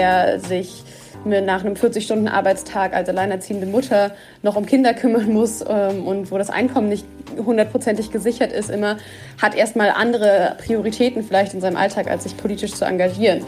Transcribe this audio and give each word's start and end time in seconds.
der 0.00 0.40
sich 0.40 0.82
nach 1.26 1.62
einem 1.62 1.74
40-Stunden-Arbeitstag 1.74 2.94
als 2.94 3.10
alleinerziehende 3.10 3.66
Mutter 3.66 4.12
noch 4.42 4.56
um 4.56 4.64
Kinder 4.64 4.94
kümmern 4.94 5.30
muss 5.30 5.62
ähm, 5.68 6.06
und 6.06 6.30
wo 6.30 6.38
das 6.38 6.48
Einkommen 6.48 6.88
nicht 6.88 7.04
hundertprozentig 7.36 8.10
gesichert 8.10 8.50
ist, 8.50 8.70
immer 8.70 8.96
hat 9.42 9.54
erstmal 9.54 9.90
andere 9.90 10.56
Prioritäten 10.64 11.22
vielleicht 11.22 11.52
in 11.52 11.60
seinem 11.60 11.76
Alltag, 11.76 12.10
als 12.10 12.22
sich 12.22 12.34
politisch 12.38 12.72
zu 12.72 12.86
engagieren. 12.86 13.44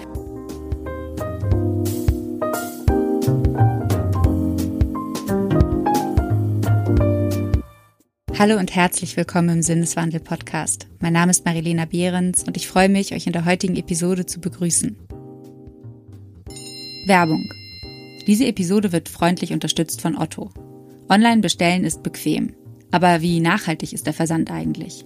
Hallo 8.38 8.58
und 8.58 8.74
herzlich 8.74 9.16
willkommen 9.16 9.48
im 9.48 9.62
Sinneswandel-Podcast. 9.62 10.88
Mein 11.00 11.14
Name 11.14 11.30
ist 11.30 11.46
Marilena 11.46 11.86
Behrens 11.86 12.44
und 12.44 12.58
ich 12.58 12.68
freue 12.68 12.90
mich, 12.90 13.14
euch 13.14 13.26
in 13.26 13.32
der 13.32 13.46
heutigen 13.46 13.76
Episode 13.76 14.26
zu 14.26 14.38
begrüßen. 14.38 15.11
Werbung. 17.04 17.52
Diese 18.28 18.46
Episode 18.46 18.92
wird 18.92 19.08
freundlich 19.08 19.52
unterstützt 19.52 20.00
von 20.00 20.16
Otto. 20.16 20.50
Online 21.08 21.40
bestellen 21.40 21.84
ist 21.84 22.04
bequem. 22.04 22.54
Aber 22.92 23.22
wie 23.22 23.40
nachhaltig 23.40 23.92
ist 23.92 24.06
der 24.06 24.12
Versand 24.12 24.52
eigentlich? 24.52 25.04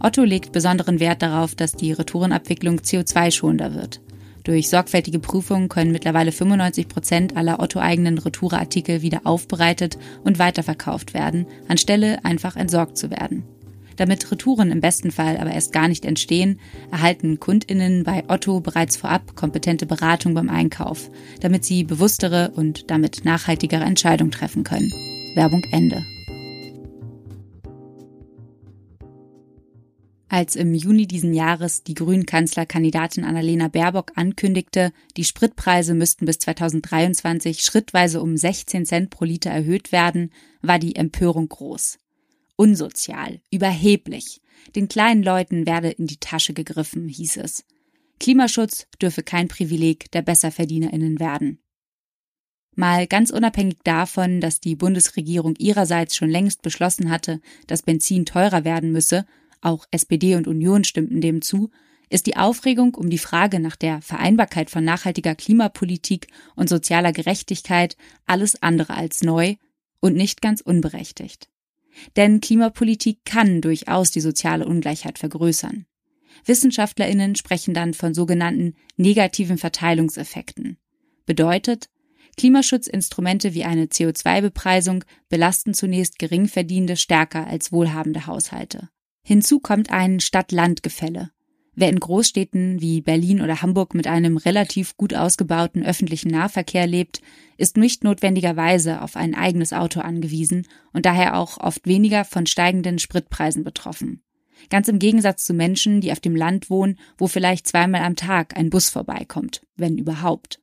Otto 0.00 0.24
legt 0.24 0.50
besonderen 0.50 0.98
Wert 0.98 1.22
darauf, 1.22 1.54
dass 1.54 1.72
die 1.72 1.92
Retourenabwicklung 1.92 2.80
CO2-schonender 2.80 3.74
wird. 3.74 4.00
Durch 4.42 4.68
sorgfältige 4.68 5.20
Prüfungen 5.20 5.68
können 5.68 5.92
mittlerweile 5.92 6.32
95 6.32 6.88
Prozent 6.88 7.36
aller 7.36 7.60
Otto-eigenen 7.60 8.18
Retoureartikel 8.18 9.02
wieder 9.02 9.20
aufbereitet 9.24 9.96
und 10.24 10.40
weiterverkauft 10.40 11.14
werden, 11.14 11.46
anstelle 11.68 12.24
einfach 12.24 12.56
entsorgt 12.56 12.96
zu 12.96 13.10
werden. 13.10 13.44
Damit 13.98 14.30
Retouren 14.30 14.70
im 14.70 14.80
besten 14.80 15.10
Fall 15.10 15.36
aber 15.38 15.50
erst 15.50 15.72
gar 15.72 15.88
nicht 15.88 16.04
entstehen, 16.04 16.60
erhalten 16.92 17.40
KundInnen 17.40 18.04
bei 18.04 18.24
Otto 18.28 18.60
bereits 18.60 18.96
vorab 18.96 19.34
kompetente 19.34 19.86
Beratung 19.86 20.34
beim 20.34 20.48
Einkauf, 20.48 21.10
damit 21.40 21.64
sie 21.64 21.82
bewusstere 21.82 22.52
und 22.54 22.90
damit 22.92 23.24
nachhaltigere 23.24 23.82
Entscheidungen 23.82 24.30
treffen 24.30 24.62
können. 24.62 24.92
Werbung 25.34 25.64
Ende. 25.72 26.06
Als 30.28 30.54
im 30.54 30.74
Juni 30.74 31.08
diesen 31.08 31.34
Jahres 31.34 31.82
die 31.82 31.94
Grünen-Kanzlerkandidatin 31.94 33.24
Annalena 33.24 33.66
Baerbock 33.66 34.12
ankündigte, 34.14 34.92
die 35.16 35.24
Spritpreise 35.24 35.94
müssten 35.94 36.26
bis 36.26 36.38
2023 36.38 37.64
schrittweise 37.64 38.20
um 38.20 38.36
16 38.36 38.86
Cent 38.86 39.10
pro 39.10 39.24
Liter 39.24 39.50
erhöht 39.50 39.90
werden, 39.90 40.30
war 40.62 40.78
die 40.78 40.94
Empörung 40.94 41.48
groß. 41.48 41.98
Unsozial, 42.58 43.40
überheblich. 43.50 44.42
Den 44.76 44.88
kleinen 44.88 45.22
Leuten 45.22 45.64
werde 45.64 45.88
in 45.88 46.06
die 46.06 46.18
Tasche 46.18 46.52
gegriffen, 46.52 47.08
hieß 47.08 47.38
es. 47.38 47.64
Klimaschutz 48.20 48.86
dürfe 49.00 49.22
kein 49.22 49.48
Privileg 49.48 50.10
der 50.10 50.22
Besserverdienerinnen 50.22 51.20
werden. 51.20 51.60
Mal 52.74 53.06
ganz 53.06 53.30
unabhängig 53.30 53.78
davon, 53.84 54.40
dass 54.40 54.60
die 54.60 54.76
Bundesregierung 54.76 55.54
ihrerseits 55.56 56.16
schon 56.16 56.28
längst 56.28 56.60
beschlossen 56.62 57.10
hatte, 57.10 57.40
dass 57.66 57.82
Benzin 57.82 58.26
teurer 58.26 58.64
werden 58.64 58.92
müsse 58.92 59.24
auch 59.60 59.86
SPD 59.90 60.36
und 60.36 60.46
Union 60.46 60.84
stimmten 60.84 61.20
dem 61.20 61.42
zu, 61.42 61.70
ist 62.10 62.26
die 62.26 62.36
Aufregung 62.36 62.94
um 62.94 63.10
die 63.10 63.18
Frage 63.18 63.60
nach 63.60 63.76
der 63.76 64.00
Vereinbarkeit 64.00 64.70
von 64.70 64.84
nachhaltiger 64.84 65.34
Klimapolitik 65.34 66.28
und 66.54 66.68
sozialer 66.68 67.12
Gerechtigkeit 67.12 67.96
alles 68.24 68.62
andere 68.62 68.94
als 68.94 69.22
neu 69.22 69.56
und 70.00 70.14
nicht 70.14 70.40
ganz 70.40 70.60
unberechtigt. 70.60 71.48
Denn 72.16 72.40
Klimapolitik 72.40 73.24
kann 73.24 73.60
durchaus 73.60 74.10
die 74.10 74.20
soziale 74.20 74.66
Ungleichheit 74.66 75.18
vergrößern. 75.18 75.86
Wissenschaftlerinnen 76.44 77.34
sprechen 77.34 77.74
dann 77.74 77.94
von 77.94 78.14
sogenannten 78.14 78.74
negativen 78.96 79.58
Verteilungseffekten. 79.58 80.78
Bedeutet, 81.26 81.88
Klimaschutzinstrumente 82.36 83.54
wie 83.54 83.64
eine 83.64 83.86
CO2-Bepreisung 83.86 85.04
belasten 85.28 85.74
zunächst 85.74 86.18
Geringverdienende 86.18 86.96
stärker 86.96 87.46
als 87.46 87.72
wohlhabende 87.72 88.26
Haushalte. 88.26 88.88
Hinzu 89.24 89.58
kommt 89.58 89.90
ein 89.90 90.20
Stadt-Land-Gefälle. 90.20 91.30
Wer 91.80 91.90
in 91.90 92.00
Großstädten 92.00 92.80
wie 92.80 93.00
Berlin 93.00 93.40
oder 93.40 93.62
Hamburg 93.62 93.94
mit 93.94 94.08
einem 94.08 94.36
relativ 94.36 94.96
gut 94.96 95.14
ausgebauten 95.14 95.84
öffentlichen 95.84 96.28
Nahverkehr 96.28 96.88
lebt, 96.88 97.20
ist 97.56 97.76
nicht 97.76 98.02
notwendigerweise 98.02 99.00
auf 99.00 99.14
ein 99.14 99.36
eigenes 99.36 99.72
Auto 99.72 100.00
angewiesen 100.00 100.66
und 100.92 101.06
daher 101.06 101.38
auch 101.38 101.56
oft 101.58 101.86
weniger 101.86 102.24
von 102.24 102.46
steigenden 102.46 102.98
Spritpreisen 102.98 103.62
betroffen. 103.62 104.24
Ganz 104.70 104.88
im 104.88 104.98
Gegensatz 104.98 105.44
zu 105.44 105.54
Menschen, 105.54 106.00
die 106.00 106.10
auf 106.10 106.18
dem 106.18 106.34
Land 106.34 106.68
wohnen, 106.68 106.98
wo 107.16 107.28
vielleicht 107.28 107.68
zweimal 107.68 108.02
am 108.02 108.16
Tag 108.16 108.56
ein 108.56 108.70
Bus 108.70 108.88
vorbeikommt, 108.88 109.62
wenn 109.76 109.98
überhaupt. 109.98 110.60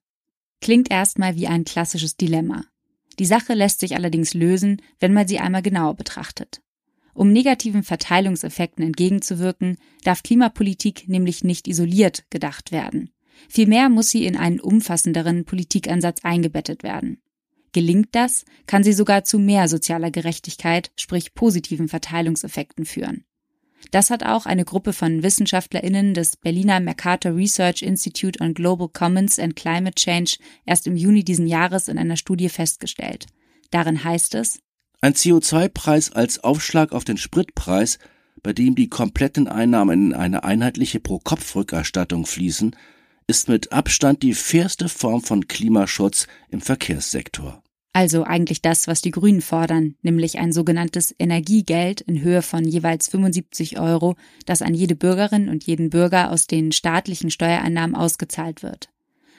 Klingt 0.59 0.91
erstmal 0.91 1.37
wie 1.37 1.47
ein 1.47 1.63
klassisches 1.63 2.17
Dilemma. 2.17 2.65
Die 3.19 3.25
Sache 3.25 3.53
lässt 3.53 3.79
sich 3.79 3.95
allerdings 3.95 4.33
lösen, 4.33 4.81
wenn 4.99 5.13
man 5.13 5.29
sie 5.29 5.39
einmal 5.39 5.61
genauer 5.61 5.93
betrachtet. 5.93 6.61
Um 7.15 7.31
negativen 7.31 7.83
Verteilungseffekten 7.83 8.85
entgegenzuwirken, 8.85 9.77
darf 10.03 10.21
Klimapolitik 10.21 11.07
nämlich 11.07 11.45
nicht 11.45 11.67
isoliert 11.67 12.25
gedacht 12.29 12.73
werden. 12.73 13.09
Vielmehr 13.47 13.89
muss 13.89 14.09
sie 14.09 14.25
in 14.25 14.35
einen 14.35 14.59
umfassenderen 14.59 15.45
Politikansatz 15.45 16.19
eingebettet 16.23 16.83
werden. 16.83 17.21
Gelingt 17.71 18.09
das, 18.11 18.43
kann 18.67 18.83
sie 18.83 18.91
sogar 18.93 19.23
zu 19.23 19.39
mehr 19.39 19.69
sozialer 19.69 20.11
Gerechtigkeit, 20.11 20.91
sprich 20.97 21.33
positiven 21.33 21.87
Verteilungseffekten 21.87 22.85
führen. 22.85 23.23
Das 23.91 24.09
hat 24.09 24.23
auch 24.25 24.45
eine 24.45 24.65
Gruppe 24.65 24.91
von 24.91 25.23
WissenschaftlerInnen 25.23 26.13
des 26.13 26.35
Berliner 26.35 26.81
Mercator 26.81 27.33
Research 27.33 27.81
Institute 27.81 28.43
on 28.43 28.53
Global 28.53 28.89
Commons 28.89 29.39
and 29.39 29.55
Climate 29.55 29.95
Change 29.95 30.37
erst 30.65 30.85
im 30.87 30.97
Juni 30.97 31.23
diesen 31.23 31.47
Jahres 31.47 31.87
in 31.87 31.97
einer 31.97 32.17
Studie 32.17 32.49
festgestellt. 32.49 33.27
Darin 33.71 34.03
heißt 34.03 34.35
es, 34.35 34.59
ein 35.05 35.13
CO2-Preis 35.13 36.13
als 36.13 36.43
Aufschlag 36.43 36.91
auf 36.91 37.03
den 37.03 37.17
Spritpreis, 37.17 37.99
bei 38.41 38.53
dem 38.53 38.73
die 38.73 38.89
kompletten 38.89 39.47
Einnahmen 39.47 40.07
in 40.07 40.13
eine 40.15 40.43
einheitliche 40.43 40.99
Pro-Kopf-Rückerstattung 40.99 42.25
fließen, 42.25 42.75
ist 43.27 43.47
mit 43.47 43.71
Abstand 43.71 44.23
die 44.23 44.33
fairste 44.33 44.89
Form 44.89 45.21
von 45.21 45.47
Klimaschutz 45.47 46.25
im 46.49 46.59
Verkehrssektor. 46.59 47.61
Also 47.93 48.23
eigentlich 48.23 48.63
das, 48.63 48.87
was 48.87 49.01
die 49.01 49.11
Grünen 49.11 49.41
fordern, 49.41 49.93
nämlich 50.01 50.39
ein 50.39 50.51
sogenanntes 50.51 51.13
Energiegeld 51.19 52.01
in 52.01 52.23
Höhe 52.23 52.41
von 52.41 52.65
jeweils 52.65 53.07
75 53.07 53.79
Euro, 53.79 54.15
das 54.47 54.63
an 54.63 54.73
jede 54.73 54.95
Bürgerin 54.95 55.49
und 55.49 55.65
jeden 55.65 55.91
Bürger 55.91 56.31
aus 56.31 56.47
den 56.47 56.71
staatlichen 56.71 57.29
Steuereinnahmen 57.29 57.95
ausgezahlt 57.95 58.63
wird. 58.63 58.89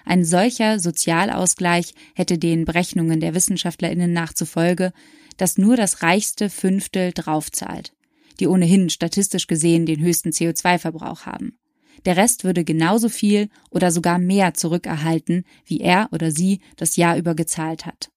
Ein 0.07 0.25
solcher 0.25 0.81
Sozialausgleich 0.81 1.93
hätte 2.15 2.39
den 2.39 2.65
Berechnungen 2.65 3.21
der 3.21 3.35
Wissenschaftlerinnen 3.35 4.13
nachzufolge 4.13 4.93
dass 5.37 5.59
nur 5.59 5.77
das 5.77 6.03
reichste 6.03 6.51
Fünftel 6.51 7.13
draufzahlt, 7.13 7.93
die 8.41 8.47
ohnehin 8.47 8.91
statistisch 8.91 9.47
gesehen 9.47 9.87
den 9.87 10.01
höchsten 10.01 10.31
CO2-Verbrauch 10.31 11.27
haben. 11.27 11.59
Der 12.05 12.17
Rest 12.17 12.45
würde 12.45 12.65
genauso 12.65 13.09
viel 13.09 13.49
oder 13.71 13.91
sogar 13.91 14.19
mehr 14.19 14.55
zurückerhalten, 14.55 15.45
wie 15.65 15.81
er 15.81 16.09
oder 16.13 16.31
sie 16.31 16.61
das 16.77 16.97
Jahr 16.97 17.17
über 17.17 17.35
gezahlt 17.35 17.87
hat. 17.87 18.11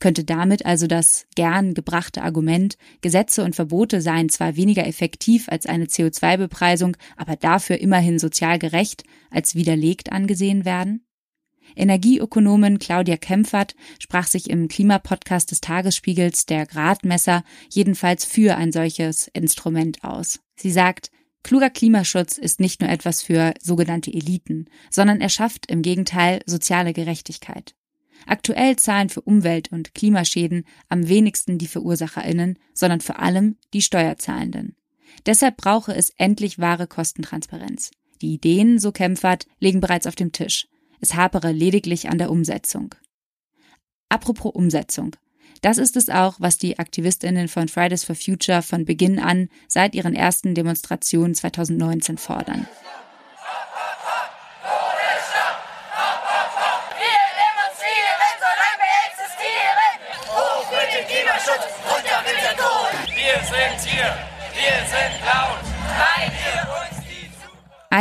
Könnte 0.00 0.24
damit 0.24 0.66
also 0.66 0.86
das 0.86 1.24
gern 1.34 1.72
gebrachte 1.72 2.22
Argument, 2.22 2.76
Gesetze 3.00 3.44
und 3.44 3.54
Verbote 3.54 4.02
seien 4.02 4.28
zwar 4.28 4.56
weniger 4.56 4.86
effektiv 4.86 5.48
als 5.48 5.64
eine 5.64 5.86
CO2-Bepreisung, 5.86 6.96
aber 7.16 7.36
dafür 7.36 7.78
immerhin 7.78 8.18
sozial 8.18 8.58
gerecht, 8.58 9.04
als 9.30 9.54
widerlegt 9.54 10.12
angesehen 10.12 10.64
werden? 10.64 11.06
Energieökonomin 11.76 12.78
Claudia 12.78 13.16
Kempfert 13.16 13.74
sprach 13.98 14.26
sich 14.26 14.50
im 14.50 14.68
Klimapodcast 14.68 15.50
des 15.50 15.60
Tagesspiegels 15.60 16.46
der 16.46 16.66
Gradmesser 16.66 17.44
jedenfalls 17.70 18.24
für 18.24 18.56
ein 18.56 18.72
solches 18.72 19.28
Instrument 19.28 20.04
aus. 20.04 20.40
Sie 20.56 20.70
sagt, 20.70 21.10
Kluger 21.42 21.68
Klimaschutz 21.68 22.38
ist 22.38 22.58
nicht 22.58 22.80
nur 22.80 22.88
etwas 22.88 23.20
für 23.22 23.52
sogenannte 23.60 24.12
Eliten, 24.12 24.66
sondern 24.90 25.20
er 25.20 25.28
schafft 25.28 25.70
im 25.70 25.82
Gegenteil 25.82 26.40
soziale 26.46 26.94
Gerechtigkeit. 26.94 27.74
Aktuell 28.26 28.76
zahlen 28.76 29.10
für 29.10 29.20
Umwelt- 29.20 29.70
und 29.70 29.94
Klimaschäden 29.94 30.64
am 30.88 31.08
wenigsten 31.08 31.58
die 31.58 31.66
Verursacherinnen, 31.66 32.58
sondern 32.72 33.02
vor 33.02 33.18
allem 33.18 33.56
die 33.74 33.82
Steuerzahlenden. 33.82 34.76
Deshalb 35.26 35.58
brauche 35.58 35.94
es 35.94 36.10
endlich 36.16 36.58
wahre 36.58 36.86
Kostentransparenz. 36.86 37.90
Die 38.22 38.32
Ideen, 38.32 38.78
so 38.78 38.92
Kempfert, 38.92 39.46
liegen 39.60 39.80
bereits 39.80 40.06
auf 40.06 40.14
dem 40.14 40.32
Tisch. 40.32 40.66
Es 41.00 41.14
hapere 41.14 41.52
lediglich 41.52 42.08
an 42.08 42.18
der 42.18 42.30
Umsetzung. 42.30 42.94
Apropos 44.08 44.52
Umsetzung. 44.54 45.16
Das 45.62 45.78
ist 45.78 45.96
es 45.96 46.10
auch, 46.10 46.36
was 46.38 46.58
die 46.58 46.78
Aktivistinnen 46.78 47.48
von 47.48 47.68
Fridays 47.68 48.04
for 48.04 48.14
Future 48.14 48.62
von 48.62 48.84
Beginn 48.84 49.18
an 49.18 49.48
seit 49.66 49.94
ihren 49.94 50.14
ersten 50.14 50.54
Demonstrationen 50.54 51.34
2019 51.34 52.18
fordern. 52.18 52.66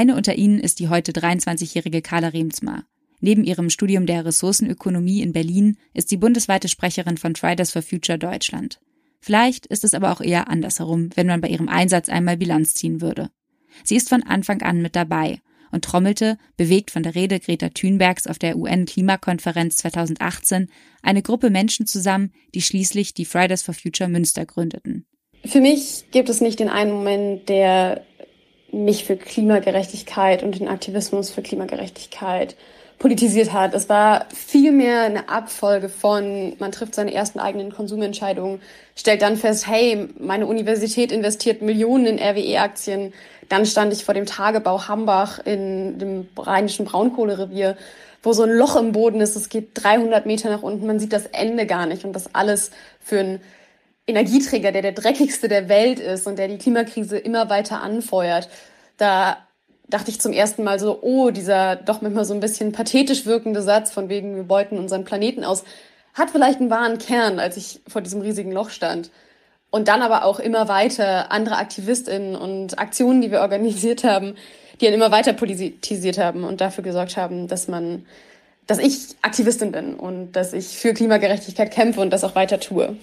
Eine 0.04 0.18
unter 0.18 0.36
ihnen 0.36 0.60
ist 0.60 0.82
die 0.82 0.90
heute 0.90 1.14
23-jährige 1.14 2.02
Carla 2.02 2.28
Remsmar. 2.28 2.84
Neben 3.22 3.46
ihrem 3.46 3.70
Studium 3.70 4.06
der 4.06 4.26
Ressourcenökonomie 4.26 5.22
in 5.22 5.32
Berlin 5.32 5.78
ist 5.94 6.10
sie 6.10 6.18
bundesweite 6.18 6.68
Sprecherin 6.68 7.16
von 7.16 7.38
Fridays 7.38 7.72
for 7.72 7.82
Future 7.82 8.20
Deutschland. 8.20 8.82
Vielleicht 9.22 9.66
ist 9.66 9.86
es 9.86 9.94
aber 9.94 10.12
auch 10.12 10.20
eher 10.20 10.50
andersherum, 10.50 11.10
wenn 11.16 11.28
man 11.28 11.40
bei 11.40 11.48
ihrem 11.48 11.70
Einsatz 11.70 12.10
einmal 12.10 12.36
Bilanz 12.36 12.74
ziehen 12.74 13.00
würde. 13.00 13.30
Sie 13.86 13.96
ist 13.96 14.10
von 14.10 14.24
Anfang 14.24 14.62
an 14.62 14.82
mit 14.82 14.98
dabei 14.98 15.40
und 15.72 15.86
trommelte, 15.86 16.38
bewegt 16.58 16.92
von 16.92 17.04
der 17.04 17.16
Rede 17.16 17.40
Greta 17.40 17.70
Thunbergs 17.70 18.28
auf 18.28 18.38
der 18.38 18.58
UN-Klimakonferenz 18.58 19.78
2018, 19.78 20.68
eine 21.02 21.22
Gruppe 21.22 21.50
Menschen 21.50 21.86
zusammen, 21.86 22.34
die 22.54 22.62
schließlich 22.62 23.14
die 23.14 23.24
Fridays 23.24 23.62
for 23.62 23.74
Future 23.74 24.10
Münster 24.10 24.46
gründeten. 24.46 25.06
Für 25.46 25.62
mich 25.62 26.06
gibt 26.12 26.28
es 26.28 26.42
nicht 26.42 26.60
den 26.60 26.70
einen 26.70 26.92
Moment, 26.92 27.48
der 27.48 28.04
mich 28.74 29.06
für 29.06 29.16
Klimagerechtigkeit 29.16 30.44
und 30.44 30.60
den 30.60 30.68
Aktivismus 30.68 31.32
für 31.32 31.42
Klimagerechtigkeit 31.42 32.56
politisiert 33.00 33.52
hat. 33.52 33.74
Es 33.74 33.90
war 33.90 34.28
vielmehr 34.34 35.02
eine 35.02 35.28
Abfolge 35.28 35.90
von, 35.90 36.54
man 36.60 36.72
trifft 36.72 36.96
seine 36.96 37.14
ersten 37.14 37.40
eigenen 37.40 37.74
Konsumentscheidungen, 37.74 38.62
stellt 38.96 39.22
dann 39.22 39.36
fest, 39.36 39.68
hey, 39.68 40.08
meine 40.20 40.48
Universität 40.48 41.12
investiert 41.12 41.62
Millionen 41.62 42.06
in 42.06 42.20
RWE-Aktien. 42.20 43.14
Dann 43.50 43.66
stand 43.66 43.92
ich 43.92 44.06
vor 44.06 44.14
dem 44.14 44.26
Tagebau 44.26 44.88
Hambach 44.88 45.40
in 45.40 46.00
dem 46.00 46.28
rheinischen 46.38 46.86
Braunkohlerevier, 46.86 47.76
wo 48.22 48.32
so 48.32 48.44
ein 48.44 48.52
Loch 48.52 48.78
im 48.78 48.94
Boden 48.94 49.20
ist. 49.20 49.36
Es 49.36 49.50
geht 49.50 49.72
300 49.74 50.26
Meter 50.26 50.50
nach 50.50 50.64
unten. 50.64 50.88
Man 50.88 51.00
sieht 51.00 51.12
das 51.12 51.26
Ende 51.26 51.66
gar 51.66 51.86
nicht. 51.86 52.06
Und 52.06 52.14
das 52.14 52.34
alles 52.34 52.72
für 53.02 53.20
einen 53.20 53.42
Energieträger, 54.08 54.72
der 54.72 54.82
der 54.82 54.92
dreckigste 54.92 55.48
der 55.48 55.70
Welt 55.70 56.00
ist 56.00 56.28
und 56.28 56.38
der 56.38 56.48
die 56.48 56.58
Klimakrise 56.58 57.18
immer 57.18 57.50
weiter 57.50 57.82
anfeuert. 57.82 58.50
Da 58.98 59.38
dachte 59.88 60.12
ich 60.12 60.20
zum 60.20 60.34
ersten 60.34 60.64
Mal 60.64 60.80
so, 60.80 61.00
oh, 61.02 61.32
dieser 61.32 61.76
doch 61.76 62.02
manchmal 62.02 62.26
so 62.26 62.34
ein 62.34 62.40
bisschen 62.40 62.72
pathetisch 62.72 63.26
wirkende 63.26 63.62
Satz 63.62 63.92
von 63.92 64.10
wegen, 64.10 64.36
wir 64.36 64.44
beuten 64.44 64.78
unseren 64.78 65.06
Planeten 65.06 65.44
aus, 65.44 65.64
hat 66.14 66.32
vielleicht 66.32 66.60
einen 66.60 66.70
wahren 66.70 66.98
Kern, 66.98 67.40
als 67.40 67.58
ich 67.58 67.82
vor 67.88 68.02
diesem 68.02 68.22
riesigen 68.22 68.52
Loch 68.52 68.70
stand. 68.70 69.10
Und 69.70 69.88
dann 69.88 70.02
aber 70.02 70.26
auch 70.26 70.40
immer 70.40 70.68
weiter 70.68 71.32
andere 71.32 71.58
AktivistInnen 71.58 72.36
und 72.36 72.78
Aktionen, 72.78 73.22
die 73.22 73.32
wir 73.32 73.42
organisiert 73.42 74.04
haben, 74.04 74.36
die 74.80 74.86
dann 74.86 74.94
immer 74.94 75.12
weiter 75.12 75.34
politisiert 75.34 76.18
haben 76.18 76.44
und 76.44 76.62
dafür 76.62 76.84
gesorgt 76.84 77.18
haben, 77.18 77.48
dass 77.48 77.68
man, 77.68 78.06
dass 78.68 78.78
ich 78.78 79.16
Aktivistin 79.22 79.72
bin 79.72 79.96
und 79.96 80.34
dass 80.34 80.54
ich 80.54 80.78
für 80.78 80.94
Klimagerechtigkeit 80.94 81.72
kämpfe 81.72 82.02
und 82.02 82.12
das 82.12 82.24
auch 82.24 82.36
weiter 82.36 82.60
tue. 82.60 82.98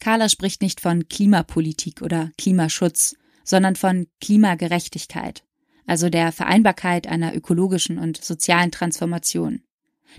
Carla 0.00 0.28
spricht 0.28 0.62
nicht 0.62 0.80
von 0.80 1.08
Klimapolitik 1.08 2.02
oder 2.02 2.30
Klimaschutz, 2.38 3.16
sondern 3.44 3.76
von 3.76 4.06
Klimagerechtigkeit 4.20 5.42
also 5.88 6.10
der 6.10 6.30
Vereinbarkeit 6.32 7.08
einer 7.08 7.34
ökologischen 7.34 7.98
und 7.98 8.22
sozialen 8.22 8.70
Transformation. 8.70 9.62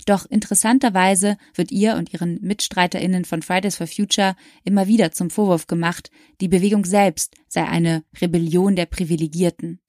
Doch 0.06 0.26
interessanterweise 0.26 1.38
wird 1.56 1.72
ihr 1.72 1.96
und 1.96 2.14
ihren 2.14 2.40
Mitstreiterinnen 2.42 3.24
von 3.24 3.42
Fridays 3.42 3.78
for 3.78 3.88
Future 3.88 4.36
immer 4.64 4.88
wieder 4.88 5.12
zum 5.12 5.30
Vorwurf 5.30 5.68
gemacht, 5.68 6.12
die 6.42 6.48
Bewegung 6.48 6.86
selbst 6.86 7.36
sei 7.48 7.66
eine 7.66 8.04
Rebellion 8.20 8.76
der 8.76 8.88
Privilegierten. 8.88 9.80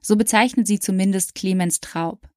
So 0.00 0.16
bezeichnet 0.16 0.66
sie 0.66 0.80
zumindest 0.80 1.34
Clemens 1.34 1.80
Traub. 1.80 2.27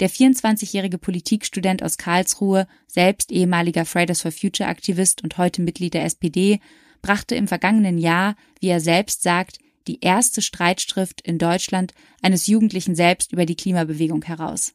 Der 0.00 0.08
24-jährige 0.08 0.98
Politikstudent 0.98 1.82
aus 1.82 1.98
Karlsruhe, 1.98 2.68
selbst 2.86 3.32
ehemaliger 3.32 3.84
Fridays 3.84 4.22
for 4.22 4.30
Future 4.30 4.68
Aktivist 4.68 5.24
und 5.24 5.38
heute 5.38 5.60
Mitglied 5.60 5.94
der 5.94 6.04
SPD, 6.04 6.60
brachte 7.02 7.34
im 7.34 7.48
vergangenen 7.48 7.98
Jahr, 7.98 8.36
wie 8.60 8.68
er 8.68 8.80
selbst 8.80 9.22
sagt, 9.22 9.58
die 9.88 10.00
erste 10.00 10.42
Streitschrift 10.42 11.20
in 11.22 11.38
Deutschland 11.38 11.94
eines 12.22 12.46
Jugendlichen 12.46 12.94
selbst 12.94 13.32
über 13.32 13.46
die 13.46 13.56
Klimabewegung 13.56 14.22
heraus. 14.22 14.74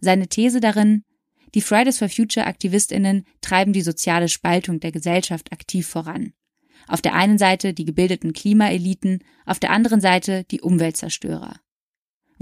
Seine 0.00 0.28
These 0.28 0.60
darin, 0.60 1.04
die 1.54 1.60
Fridays 1.62 1.98
for 1.98 2.08
Future 2.08 2.46
Aktivistinnen 2.46 3.24
treiben 3.40 3.72
die 3.72 3.82
soziale 3.82 4.28
Spaltung 4.28 4.80
der 4.80 4.92
Gesellschaft 4.92 5.52
aktiv 5.52 5.86
voran. 5.86 6.32
Auf 6.86 7.00
der 7.00 7.14
einen 7.14 7.38
Seite 7.38 7.72
die 7.72 7.84
gebildeten 7.84 8.32
Klimaeliten, 8.32 9.22
auf 9.46 9.58
der 9.58 9.70
anderen 9.70 10.00
Seite 10.00 10.44
die 10.50 10.60
Umweltzerstörer. 10.60 11.60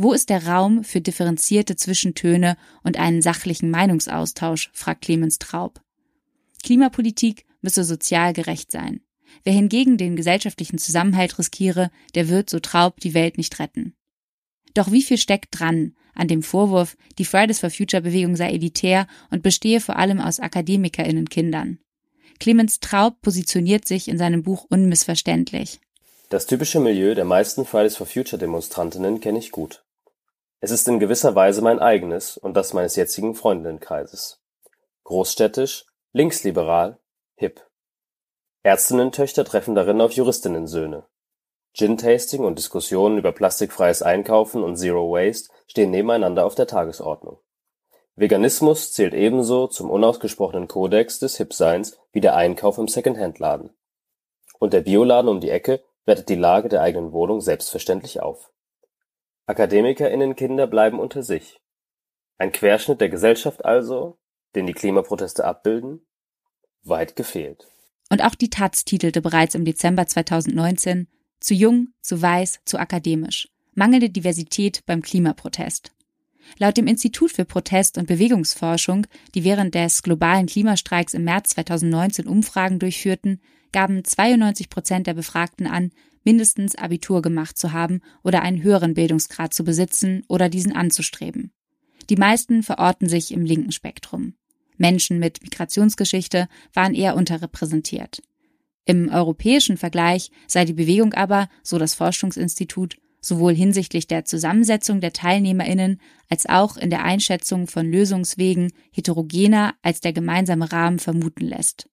Wo 0.00 0.12
ist 0.12 0.30
der 0.30 0.46
Raum 0.46 0.84
für 0.84 1.00
differenzierte 1.00 1.74
Zwischentöne 1.74 2.56
und 2.84 2.96
einen 2.98 3.20
sachlichen 3.20 3.68
Meinungsaustausch, 3.68 4.70
fragt 4.72 5.02
Clemens 5.02 5.40
Traub. 5.40 5.80
Klimapolitik 6.62 7.46
müsse 7.62 7.82
sozial 7.82 8.32
gerecht 8.32 8.70
sein. 8.70 9.00
Wer 9.42 9.54
hingegen 9.54 9.98
den 9.98 10.14
gesellschaftlichen 10.14 10.78
Zusammenhalt 10.78 11.36
riskiere, 11.40 11.90
der 12.14 12.28
wird, 12.28 12.48
so 12.48 12.60
Traub, 12.60 13.00
die 13.00 13.12
Welt 13.12 13.38
nicht 13.38 13.58
retten. 13.58 13.96
Doch 14.72 14.92
wie 14.92 15.02
viel 15.02 15.18
steckt 15.18 15.58
dran 15.58 15.96
an 16.14 16.28
dem 16.28 16.44
Vorwurf, 16.44 16.96
die 17.18 17.24
Fridays 17.24 17.58
for 17.58 17.70
Future 17.70 18.02
Bewegung 18.02 18.36
sei 18.36 18.52
elitär 18.52 19.08
und 19.32 19.42
bestehe 19.42 19.80
vor 19.80 19.96
allem 19.96 20.20
aus 20.20 20.38
AkademikerInnen-Kindern? 20.38 21.80
Clemens 22.38 22.78
Traub 22.78 23.20
positioniert 23.20 23.88
sich 23.88 24.06
in 24.06 24.16
seinem 24.16 24.44
Buch 24.44 24.64
unmissverständlich. 24.68 25.80
Das 26.28 26.46
typische 26.46 26.78
Milieu 26.78 27.16
der 27.16 27.24
meisten 27.24 27.64
Fridays 27.64 27.96
for 27.96 28.06
Future 28.06 28.38
Demonstrantinnen 28.38 29.20
kenne 29.20 29.40
ich 29.40 29.50
gut. 29.50 29.82
Es 30.60 30.72
ist 30.72 30.88
in 30.88 30.98
gewisser 30.98 31.36
Weise 31.36 31.62
mein 31.62 31.78
eigenes 31.78 32.36
und 32.36 32.54
das 32.54 32.72
meines 32.72 32.96
jetzigen 32.96 33.36
Freundinnenkreises. 33.36 34.40
Großstädtisch, 35.04 35.86
linksliberal, 36.12 36.98
hip. 37.36 37.64
Ärztinnen-Töchter 38.64 39.44
treffen 39.44 39.76
darin 39.76 40.00
auf 40.00 40.12
Juristinnen-Söhne. 40.12 41.06
Gin-Tasting 41.74 42.42
und 42.42 42.58
Diskussionen 42.58 43.18
über 43.18 43.30
plastikfreies 43.30 44.02
Einkaufen 44.02 44.64
und 44.64 44.76
Zero 44.76 45.12
Waste 45.12 45.48
stehen 45.68 45.92
nebeneinander 45.92 46.44
auf 46.44 46.56
der 46.56 46.66
Tagesordnung. 46.66 47.38
Veganismus 48.16 48.92
zählt 48.92 49.14
ebenso 49.14 49.68
zum 49.68 49.90
unausgesprochenen 49.90 50.66
Kodex 50.66 51.20
des 51.20 51.36
Hip-Seins 51.36 51.96
wie 52.10 52.20
der 52.20 52.34
Einkauf 52.34 52.78
im 52.78 52.88
Secondhand-Laden. 52.88 53.70
Und 54.58 54.72
der 54.72 54.80
Bioladen 54.80 55.30
um 55.30 55.38
die 55.40 55.50
Ecke 55.50 55.84
wertet 56.04 56.28
die 56.28 56.34
Lage 56.34 56.68
der 56.68 56.82
eigenen 56.82 57.12
Wohnung 57.12 57.40
selbstverständlich 57.40 58.20
auf. 58.20 58.50
AkademikerInnen-Kinder 59.48 60.66
bleiben 60.66 61.00
unter 61.00 61.22
sich. 61.22 61.58
Ein 62.36 62.52
Querschnitt 62.52 63.00
der 63.00 63.08
Gesellschaft 63.08 63.64
also, 63.64 64.18
den 64.54 64.66
die 64.66 64.74
Klimaproteste 64.74 65.44
abbilden? 65.44 66.06
Weit 66.82 67.16
gefehlt. 67.16 67.66
Und 68.10 68.22
auch 68.22 68.34
die 68.34 68.50
Taz 68.50 68.84
titelte 68.84 69.22
bereits 69.22 69.54
im 69.54 69.64
Dezember 69.64 70.06
2019 70.06 71.08
Zu 71.40 71.54
jung, 71.54 71.88
zu 72.02 72.20
weiß, 72.20 72.60
zu 72.64 72.78
akademisch. 72.78 73.48
Mangelnde 73.74 74.10
Diversität 74.10 74.84
beim 74.86 75.02
Klimaprotest. 75.02 75.92
Laut 76.58 76.76
dem 76.76 76.86
Institut 76.86 77.32
für 77.32 77.44
Protest- 77.44 77.96
und 77.96 78.06
Bewegungsforschung, 78.06 79.06
die 79.34 79.44
während 79.44 79.74
des 79.74 80.02
globalen 80.02 80.46
Klimastreiks 80.46 81.14
im 81.14 81.24
März 81.24 81.50
2019 81.50 82.26
Umfragen 82.26 82.78
durchführten, 82.78 83.40
gaben 83.72 84.04
92 84.04 84.70
Prozent 84.70 85.06
der 85.06 85.14
Befragten 85.14 85.66
an, 85.66 85.90
mindestens 86.24 86.74
Abitur 86.74 87.22
gemacht 87.22 87.56
zu 87.56 87.72
haben 87.72 88.00
oder 88.22 88.42
einen 88.42 88.62
höheren 88.62 88.94
Bildungsgrad 88.94 89.54
zu 89.54 89.64
besitzen 89.64 90.24
oder 90.28 90.48
diesen 90.48 90.72
anzustreben. 90.72 91.52
Die 92.10 92.16
meisten 92.16 92.62
verorten 92.62 93.08
sich 93.08 93.32
im 93.32 93.44
linken 93.44 93.72
Spektrum. 93.72 94.34
Menschen 94.76 95.18
mit 95.18 95.42
Migrationsgeschichte 95.42 96.48
waren 96.72 96.94
eher 96.94 97.16
unterrepräsentiert. 97.16 98.22
Im 98.84 99.10
europäischen 99.10 99.76
Vergleich 99.76 100.30
sei 100.46 100.64
die 100.64 100.72
Bewegung 100.72 101.12
aber, 101.12 101.48
so 101.62 101.78
das 101.78 101.94
Forschungsinstitut, 101.94 102.96
sowohl 103.20 103.54
hinsichtlich 103.54 104.06
der 104.06 104.24
Zusammensetzung 104.24 105.00
der 105.00 105.12
Teilnehmerinnen 105.12 106.00
als 106.30 106.46
auch 106.46 106.76
in 106.76 106.88
der 106.88 107.04
Einschätzung 107.04 107.66
von 107.66 107.90
Lösungswegen 107.90 108.72
heterogener 108.92 109.74
als 109.82 110.00
der 110.00 110.12
gemeinsame 110.12 110.72
Rahmen 110.72 110.98
vermuten 110.98 111.44
lässt. 111.44 111.88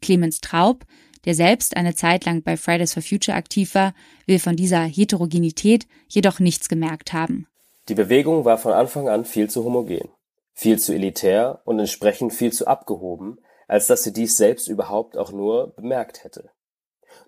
Clemens 0.00 0.40
Traub, 0.40 0.84
der 1.24 1.34
selbst 1.34 1.76
eine 1.76 1.94
Zeit 1.94 2.24
lang 2.24 2.42
bei 2.42 2.56
Fridays 2.56 2.94
for 2.94 3.02
Future 3.02 3.36
aktiv 3.36 3.74
war, 3.74 3.94
will 4.26 4.38
von 4.38 4.56
dieser 4.56 4.82
Heterogenität 4.82 5.86
jedoch 6.08 6.38
nichts 6.38 6.68
gemerkt 6.68 7.12
haben. 7.12 7.46
Die 7.88 7.94
Bewegung 7.94 8.44
war 8.44 8.58
von 8.58 8.72
Anfang 8.72 9.08
an 9.08 9.24
viel 9.24 9.48
zu 9.50 9.64
homogen 9.64 10.08
viel 10.58 10.80
zu 10.80 10.92
elitär 10.92 11.60
und 11.66 11.78
entsprechend 11.78 12.32
viel 12.32 12.52
zu 12.52 12.66
abgehoben, 12.66 13.38
als 13.68 13.86
dass 13.86 14.02
sie 14.02 14.12
dies 14.12 14.36
selbst 14.36 14.66
überhaupt 14.66 15.16
auch 15.16 15.30
nur 15.30 15.72
bemerkt 15.76 16.24
hätte. 16.24 16.50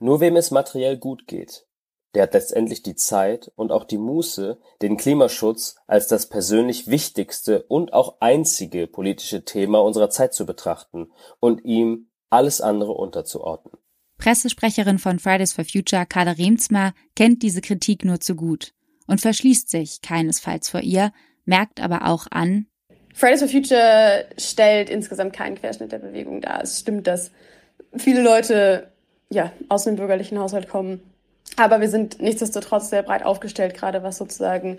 Nur 0.01 0.19
wem 0.19 0.35
es 0.35 0.51
materiell 0.51 0.97
gut 0.97 1.29
geht, 1.29 1.65
der 2.15 2.25
hat 2.25 2.35
letztendlich 2.35 2.83
die 2.83 2.97
Zeit 2.97 3.53
und 3.55 3.71
auch 3.71 3.85
die 3.85 3.99
Muße, 3.99 4.59
den 4.83 4.97
Klimaschutz 4.97 5.77
als 5.87 6.09
das 6.09 6.29
persönlich 6.29 6.89
wichtigste 6.89 7.63
und 7.69 7.93
auch 7.93 8.17
einzige 8.19 8.89
politische 8.89 9.45
Thema 9.45 9.79
unserer 9.79 10.11
Zeit 10.11 10.35
zu 10.35 10.45
betrachten 10.45 11.13
und 11.39 11.65
ihm 11.65 12.10
alles 12.31 12.61
andere 12.61 12.93
unterzuordnen. 12.93 13.75
Pressesprecherin 14.19 14.99
von 14.99 15.19
Fridays 15.19 15.53
for 15.53 15.65
Future, 15.65 16.07
Carla 16.07 16.33
Remsmar, 16.33 16.95
kennt 17.17 17.43
diese 17.43 17.61
Kritik 17.61 18.05
nur 18.05 18.21
zu 18.21 18.35
gut 18.35 18.73
und 19.07 19.21
verschließt 19.21 19.69
sich 19.69 20.03
keinesfalls 20.03 20.69
vor 20.69 20.81
ihr, 20.81 21.13
merkt 21.45 21.81
aber 21.81 22.07
auch 22.07 22.27
an, 22.31 22.67
Fridays 23.15 23.41
for 23.41 23.49
Future 23.49 24.25
stellt 24.39 24.89
insgesamt 24.89 25.35
keinen 25.35 25.57
Querschnitt 25.57 25.93
der 25.93 25.99
Bewegung 25.99 26.41
dar. 26.41 26.63
Es 26.63 26.81
stimmt, 26.81 27.07
dass 27.07 27.31
viele 27.97 28.23
Leute 28.23 28.89
ja, 29.31 29.53
aus 29.69 29.85
dem 29.85 29.97
bürgerlichen 29.97 30.39
Haushalt 30.39 30.69
kommen. 30.69 31.01
Aber 31.57 31.81
wir 31.81 31.89
sind 31.89 32.21
nichtsdestotrotz 32.21 32.91
sehr 32.91 33.03
breit 33.03 33.25
aufgestellt, 33.25 33.75
gerade 33.75 34.03
was 34.03 34.19
sozusagen 34.19 34.79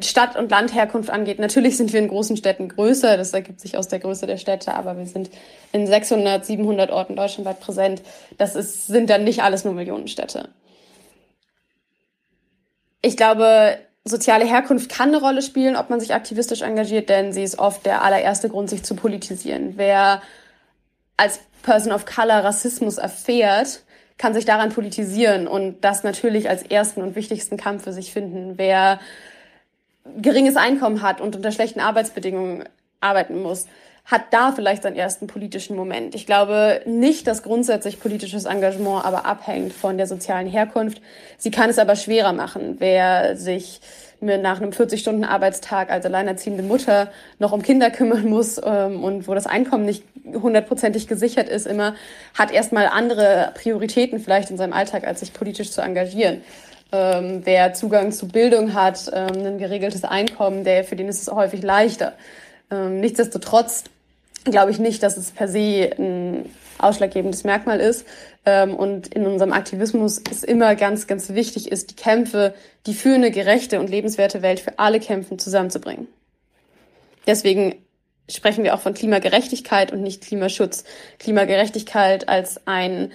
Stadt- 0.00 0.36
und 0.36 0.50
Landherkunft 0.50 1.10
angeht, 1.10 1.38
natürlich 1.38 1.76
sind 1.76 1.92
wir 1.92 2.00
in 2.00 2.08
großen 2.08 2.38
Städten 2.38 2.68
größer, 2.68 3.18
das 3.18 3.34
ergibt 3.34 3.60
sich 3.60 3.76
aus 3.76 3.88
der 3.88 3.98
Größe 3.98 4.26
der 4.26 4.38
Städte, 4.38 4.74
aber 4.74 4.96
wir 4.96 5.06
sind 5.06 5.30
in 5.72 5.86
600, 5.86 6.44
700 6.44 6.90
Orten 6.90 7.16
deutschlandweit 7.16 7.60
präsent. 7.60 8.02
Das 8.38 8.56
ist, 8.56 8.86
sind 8.86 9.10
dann 9.10 9.24
nicht 9.24 9.42
alles 9.42 9.64
nur 9.64 9.74
Millionenstädte. 9.74 10.48
Ich 13.02 13.18
glaube, 13.18 13.76
soziale 14.04 14.46
Herkunft 14.46 14.90
kann 14.90 15.08
eine 15.08 15.20
Rolle 15.20 15.42
spielen, 15.42 15.76
ob 15.76 15.90
man 15.90 16.00
sich 16.00 16.14
aktivistisch 16.14 16.62
engagiert, 16.62 17.10
denn 17.10 17.34
sie 17.34 17.42
ist 17.42 17.58
oft 17.58 17.84
der 17.84 18.02
allererste 18.02 18.48
Grund, 18.48 18.70
sich 18.70 18.84
zu 18.84 18.94
politisieren. 18.94 19.74
Wer 19.76 20.22
als 21.18 21.40
Person 21.62 21.92
of 21.92 22.06
Color 22.06 22.42
Rassismus 22.42 22.96
erfährt, 22.96 23.82
kann 24.16 24.32
sich 24.32 24.46
daran 24.46 24.70
politisieren 24.70 25.46
und 25.46 25.84
das 25.84 26.04
natürlich 26.04 26.48
als 26.48 26.62
ersten 26.62 27.02
und 27.02 27.16
wichtigsten 27.16 27.56
Kampf 27.56 27.84
für 27.84 27.92
sich 27.92 28.12
finden. 28.12 28.54
Wer 28.56 29.00
geringes 30.20 30.56
Einkommen 30.56 31.02
hat 31.02 31.20
und 31.20 31.36
unter 31.36 31.52
schlechten 31.52 31.80
Arbeitsbedingungen 31.80 32.64
arbeiten 33.00 33.42
muss, 33.42 33.66
hat 34.04 34.24
da 34.32 34.52
vielleicht 34.52 34.82
seinen 34.82 34.96
ersten 34.96 35.26
politischen 35.26 35.76
Moment. 35.76 36.14
Ich 36.14 36.26
glaube 36.26 36.82
nicht, 36.84 37.26
dass 37.26 37.42
grundsätzlich 37.42 38.00
politisches 38.00 38.44
Engagement 38.44 39.04
aber 39.04 39.24
abhängt 39.24 39.72
von 39.72 39.96
der 39.96 40.06
sozialen 40.06 40.46
Herkunft. 40.46 41.00
Sie 41.38 41.50
kann 41.50 41.70
es 41.70 41.78
aber 41.78 41.96
schwerer 41.96 42.34
machen. 42.34 42.76
Wer 42.80 43.36
sich 43.36 43.80
nach 44.20 44.60
einem 44.60 44.70
40-Stunden-Arbeitstag 44.70 45.90
als 45.90 46.04
alleinerziehende 46.04 46.62
Mutter 46.62 47.10
noch 47.38 47.52
um 47.52 47.62
Kinder 47.62 47.90
kümmern 47.90 48.26
muss 48.26 48.60
ähm, 48.62 49.02
und 49.02 49.26
wo 49.28 49.34
das 49.34 49.46
Einkommen 49.46 49.84
nicht 49.84 50.02
hundertprozentig 50.24 51.08
gesichert 51.08 51.48
ist, 51.48 51.66
immer 51.66 51.94
hat 52.38 52.50
erstmal 52.50 52.86
andere 52.86 53.52
Prioritäten 53.54 54.18
vielleicht 54.18 54.50
in 54.50 54.56
seinem 54.56 54.72
Alltag, 54.72 55.06
als 55.06 55.20
sich 55.20 55.32
politisch 55.32 55.72
zu 55.72 55.82
engagieren 55.82 56.42
ähm, 56.94 57.40
wer 57.44 57.74
Zugang 57.74 58.12
zu 58.12 58.28
Bildung 58.28 58.72
hat, 58.74 59.10
ähm, 59.12 59.44
ein 59.44 59.58
geregeltes 59.58 60.04
Einkommen, 60.04 60.62
der, 60.62 60.84
für 60.84 60.94
den 60.94 61.08
ist 61.08 61.22
es 61.22 61.34
häufig 61.34 61.62
leichter. 61.62 62.12
Ähm, 62.70 63.00
nichtsdestotrotz 63.00 63.84
glaube 64.44 64.70
ich 64.70 64.78
nicht, 64.78 65.02
dass 65.02 65.16
es 65.16 65.32
per 65.32 65.48
se 65.48 65.90
ein 65.98 66.48
ausschlaggebendes 66.78 67.42
Merkmal 67.42 67.80
ist. 67.80 68.06
Ähm, 68.46 68.76
und 68.76 69.08
in 69.08 69.26
unserem 69.26 69.52
Aktivismus 69.52 70.18
ist 70.18 70.44
immer 70.44 70.76
ganz, 70.76 71.08
ganz 71.08 71.30
wichtig 71.30 71.72
ist, 71.72 71.90
die 71.90 71.96
Kämpfe, 71.96 72.54
die 72.86 72.94
für 72.94 73.14
eine 73.14 73.32
gerechte 73.32 73.80
und 73.80 73.90
lebenswerte 73.90 74.42
Welt 74.42 74.60
für 74.60 74.78
alle 74.78 75.00
kämpfen, 75.00 75.40
zusammenzubringen. 75.40 76.06
Deswegen 77.26 77.74
sprechen 78.30 78.62
wir 78.62 78.74
auch 78.74 78.80
von 78.80 78.94
Klimagerechtigkeit 78.94 79.92
und 79.92 80.02
nicht 80.02 80.22
Klimaschutz. 80.22 80.84
Klimagerechtigkeit 81.18 82.28
als 82.28 82.60
ein 82.66 83.10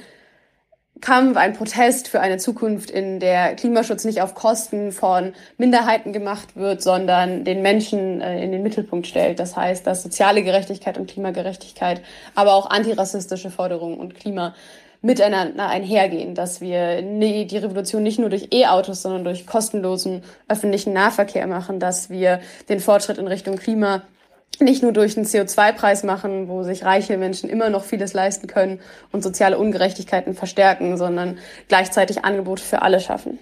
Kampf, 1.01 1.38
ein 1.38 1.53
Protest 1.53 2.08
für 2.08 2.20
eine 2.20 2.38
Zukunft, 2.38 2.91
in 2.91 3.20
der 3.20 3.56
Klimaschutz 3.56 4.06
nicht 4.06 4.22
auf 4.22 4.36
Kosten 4.36 4.91
von 4.91 5.34
Minderheiten 5.58 6.13
gemacht 6.13 6.56
wird, 6.56 6.82
sondern 6.82 7.44
den 7.44 7.62
Menschen 7.62 8.22
äh, 8.22 8.44
in 8.44 8.51
den 8.51 8.63
Mittelpunkt 8.63 9.08
stellt. 9.08 9.39
Das 9.39 9.56
heißt, 9.56 9.88
dass 9.88 10.03
soziale 10.03 10.44
Gerechtigkeit 10.44 10.98
und 10.98 11.10
Klimagerechtigkeit, 11.10 12.01
aber 12.36 12.53
auch 12.53 12.70
antirassistische 12.70 13.50
Forderungen 13.50 13.98
und 13.98 14.15
Klima 14.15 14.53
miteinander 15.01 15.68
einhergehen, 15.68 16.36
dass 16.36 16.60
wir 16.60 17.01
die 17.01 17.58
Revolution 17.58 18.03
nicht 18.03 18.20
nur 18.20 18.29
durch 18.29 18.50
E-Autos, 18.51 19.01
sondern 19.01 19.24
durch 19.24 19.48
kostenlosen 19.48 20.24
öffentlichen 20.50 20.91
Nahverkehr 20.91 21.48
machen, 21.48 21.79
dass 21.79 22.10
wir 22.10 22.41
den 22.68 22.82
Fortschritt 22.82 23.18
in 23.18 23.27
Richtung 23.27 23.56
Klima 23.56 24.01
nicht 24.60 24.84
nur 24.84 24.91
durch 24.91 25.15
einen 25.15 25.25
CO2-Preis 25.25 26.03
machen, 26.03 26.48
wo 26.48 26.63
sich 26.63 26.84
reiche 26.84 27.18
Menschen 27.18 27.50
immer 27.50 27.70
noch 27.70 27.84
vieles 27.86 28.13
leisten 28.13 28.48
können 28.48 28.79
und 29.12 29.24
soziale 29.24 29.58
Ungerechtigkeiten 29.58 30.34
verstärken, 30.34 30.98
sondern 30.98 31.38
gleichzeitig 31.68 32.25
Angebote 32.25 32.63
für 32.63 32.82
alle 32.82 33.00
schaffen. 33.00 33.39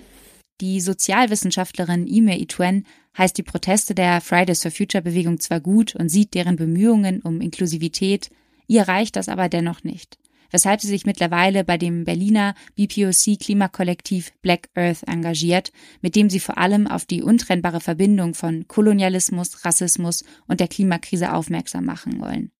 Die 0.62 0.82
Sozialwissenschaftlerin 0.82 2.08
Ime 2.08 2.40
Ituen 2.40 2.86
heißt 3.18 3.38
die 3.38 3.44
Proteste 3.44 3.96
der 3.96 4.22
Fridays 4.22 4.62
for 4.62 4.72
Future 4.72 5.04
Bewegung 5.04 5.40
zwar 5.40 5.60
gut 5.60 5.96
und 5.96 6.10
sieht 6.10 6.34
deren 6.34 6.56
Bemühungen 6.56 7.22
um 7.22 7.42
Inklusivität, 7.42 8.30
ihr 8.68 8.88
reicht 8.88 9.16
das 9.16 9.30
aber 9.30 9.50
dennoch 9.50 9.84
nicht 9.84 10.18
weshalb 10.52 10.82
sie 10.82 10.88
sich 10.88 11.06
mittlerweile 11.06 11.64
bei 11.64 11.78
dem 11.78 12.04
Berliner 12.04 12.56
BPOC-Klimakollektiv 12.76 14.32
Black 14.42 14.70
Earth 14.76 15.04
engagiert, 15.08 15.72
mit 16.02 16.16
dem 16.16 16.30
sie 16.30 16.40
vor 16.40 16.58
allem 16.58 16.88
auf 16.88 17.06
die 17.06 17.22
untrennbare 17.22 17.82
Verbindung 17.82 18.34
von 18.34 18.68
Kolonialismus, 18.68 19.66
Rassismus 19.66 20.24
und 20.48 20.60
der 20.60 20.68
Klimakrise 20.68 21.34
aufmerksam 21.34 21.86
machen 21.86 22.20
wollen. 22.20 22.52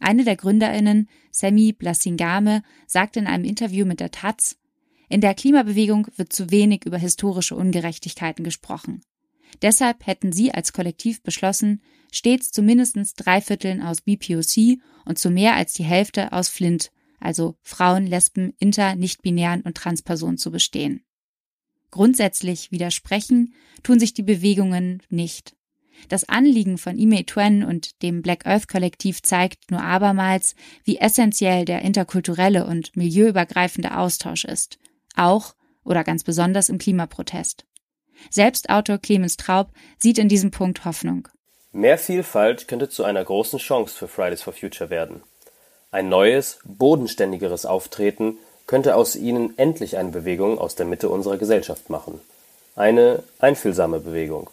Eine 0.00 0.24
der 0.24 0.36
Gründerinnen, 0.36 1.08
Sammy 1.30 1.72
Blasingame, 1.72 2.62
sagte 2.86 3.20
in 3.20 3.26
einem 3.26 3.44
Interview 3.44 3.84
mit 3.84 4.00
der 4.00 4.10
Taz, 4.10 4.56
in 5.10 5.20
der 5.20 5.34
Klimabewegung 5.34 6.06
wird 6.16 6.32
zu 6.32 6.50
wenig 6.50 6.86
über 6.86 6.96
historische 6.96 7.56
Ungerechtigkeiten 7.56 8.44
gesprochen. 8.44 9.02
Deshalb 9.60 10.06
hätten 10.06 10.32
sie 10.32 10.54
als 10.54 10.72
Kollektiv 10.72 11.22
beschlossen, 11.22 11.82
stets 12.12 12.52
zu 12.52 12.62
mindestens 12.62 13.14
drei 13.14 13.40
Vierteln 13.40 13.82
aus 13.82 14.00
BPOC 14.02 14.78
und 15.04 15.18
zu 15.18 15.30
mehr 15.30 15.54
als 15.54 15.72
die 15.72 15.84
Hälfte 15.84 16.32
aus 16.32 16.48
Flint 16.48 16.92
also 17.20 17.56
Frauen, 17.62 18.06
Lesben, 18.06 18.54
Inter, 18.58 18.96
Nichtbinären 18.96 19.62
und 19.62 19.76
Transpersonen 19.76 20.38
zu 20.38 20.50
bestehen. 20.50 21.04
Grundsätzlich 21.90 22.70
widersprechen 22.70 23.54
tun 23.82 24.00
sich 24.00 24.14
die 24.14 24.22
Bewegungen 24.22 25.02
nicht. 25.08 25.54
Das 26.08 26.28
Anliegen 26.28 26.78
von 26.78 26.96
Ime 26.96 27.26
Twen 27.26 27.62
und 27.62 28.02
dem 28.02 28.22
Black 28.22 28.46
Earth 28.46 28.68
Kollektiv 28.68 29.22
zeigt 29.22 29.70
nur 29.70 29.82
abermals, 29.82 30.54
wie 30.84 30.98
essentiell 30.98 31.64
der 31.64 31.82
interkulturelle 31.82 32.66
und 32.66 32.96
milieuübergreifende 32.96 33.96
Austausch 33.96 34.44
ist. 34.44 34.78
Auch 35.14 35.54
oder 35.84 36.04
ganz 36.04 36.24
besonders 36.24 36.68
im 36.68 36.78
Klimaprotest. 36.78 37.66
Selbst 38.30 38.70
Autor 38.70 38.98
Clemens 38.98 39.36
Traub 39.36 39.72
sieht 39.98 40.18
in 40.18 40.28
diesem 40.28 40.50
Punkt 40.50 40.84
Hoffnung. 40.84 41.28
Mehr 41.72 41.98
Vielfalt 41.98 42.68
könnte 42.68 42.88
zu 42.88 43.04
einer 43.04 43.24
großen 43.24 43.58
Chance 43.58 43.96
für 43.96 44.08
Fridays 44.08 44.42
for 44.42 44.52
Future 44.52 44.90
werden. 44.90 45.22
Ein 45.92 46.08
neues, 46.08 46.58
bodenständigeres 46.64 47.66
Auftreten 47.66 48.38
könnte 48.66 48.94
aus 48.94 49.16
ihnen 49.16 49.58
endlich 49.58 49.96
eine 49.96 50.10
Bewegung 50.10 50.58
aus 50.58 50.76
der 50.76 50.86
Mitte 50.86 51.08
unserer 51.08 51.36
Gesellschaft 51.36 51.90
machen. 51.90 52.20
Eine 52.76 53.24
einfühlsame 53.40 53.98
Bewegung. 53.98 54.48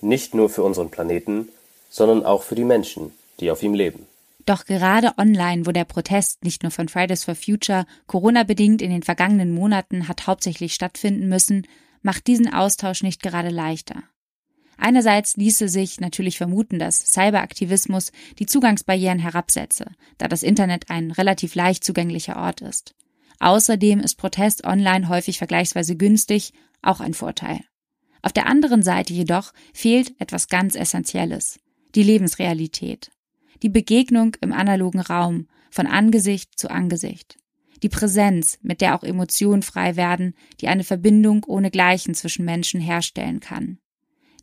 Nicht 0.00 0.34
nur 0.34 0.48
für 0.48 0.62
unseren 0.62 0.90
Planeten, 0.90 1.48
sondern 1.90 2.24
auch 2.24 2.44
für 2.44 2.54
die 2.54 2.64
Menschen, 2.64 3.12
die 3.40 3.50
auf 3.50 3.64
ihm 3.64 3.74
leben. 3.74 4.06
Doch 4.44 4.64
gerade 4.64 5.12
online, 5.18 5.66
wo 5.66 5.72
der 5.72 5.84
Protest 5.84 6.44
nicht 6.44 6.62
nur 6.62 6.70
von 6.70 6.88
Fridays 6.88 7.24
for 7.24 7.34
Future 7.34 7.84
Corona-bedingt 8.06 8.80
in 8.80 8.90
den 8.90 9.02
vergangenen 9.02 9.52
Monaten 9.52 10.06
hat 10.06 10.28
hauptsächlich 10.28 10.72
stattfinden 10.72 11.28
müssen, 11.28 11.66
macht 12.02 12.28
diesen 12.28 12.54
Austausch 12.54 13.02
nicht 13.02 13.22
gerade 13.22 13.48
leichter. 13.48 14.04
Einerseits 14.76 15.36
ließe 15.36 15.68
sich 15.68 16.00
natürlich 16.00 16.36
vermuten, 16.36 16.78
dass 16.78 17.12
Cyberaktivismus 17.12 18.12
die 18.38 18.46
Zugangsbarrieren 18.46 19.18
herabsetze, 19.18 19.86
da 20.18 20.28
das 20.28 20.42
Internet 20.42 20.90
ein 20.90 21.10
relativ 21.10 21.54
leicht 21.54 21.82
zugänglicher 21.82 22.36
Ort 22.36 22.60
ist. 22.60 22.94
Außerdem 23.38 24.00
ist 24.00 24.16
Protest 24.16 24.64
online 24.64 25.08
häufig 25.08 25.38
vergleichsweise 25.38 25.96
günstig, 25.96 26.52
auch 26.82 27.00
ein 27.00 27.14
Vorteil. 27.14 27.60
Auf 28.22 28.32
der 28.32 28.46
anderen 28.46 28.82
Seite 28.82 29.12
jedoch 29.12 29.52
fehlt 29.72 30.14
etwas 30.20 30.48
ganz 30.48 30.74
Essentielles, 30.74 31.58
die 31.94 32.02
Lebensrealität, 32.02 33.10
die 33.62 33.68
Begegnung 33.68 34.36
im 34.40 34.52
analogen 34.52 35.00
Raum, 35.00 35.48
von 35.70 35.86
Angesicht 35.86 36.58
zu 36.58 36.70
Angesicht, 36.70 37.36
die 37.82 37.88
Präsenz, 37.88 38.58
mit 38.62 38.80
der 38.80 38.94
auch 38.94 39.02
Emotionen 39.02 39.62
frei 39.62 39.96
werden, 39.96 40.34
die 40.60 40.68
eine 40.68 40.84
Verbindung 40.84 41.44
ohne 41.44 41.70
Gleichen 41.70 42.14
zwischen 42.14 42.44
Menschen 42.44 42.80
herstellen 42.80 43.40
kann. 43.40 43.78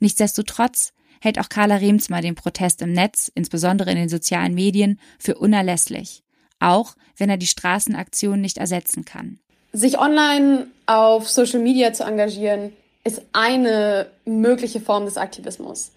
Nichtsdestotrotz 0.03 0.91
hält 1.21 1.39
auch 1.39 1.47
Carla 1.47 1.77
Remsmar 1.77 2.19
den 2.19 2.35
Protest 2.35 2.81
im 2.81 2.91
Netz, 2.91 3.31
insbesondere 3.35 3.89
in 3.89 3.95
den 3.95 4.09
sozialen 4.09 4.53
Medien, 4.53 4.99
für 5.17 5.35
unerlässlich, 5.35 6.23
auch 6.59 6.95
wenn 7.15 7.29
er 7.29 7.37
die 7.37 7.47
Straßenaktion 7.47 8.41
nicht 8.41 8.57
ersetzen 8.57 9.05
kann. 9.05 9.39
Sich 9.71 9.97
online 9.97 10.67
auf 10.87 11.29
Social 11.29 11.61
Media 11.61 11.93
zu 11.93 12.03
engagieren, 12.03 12.73
ist 13.05 13.21
eine 13.31 14.07
mögliche 14.25 14.81
Form 14.81 15.05
des 15.05 15.15
Aktivismus. 15.15 15.93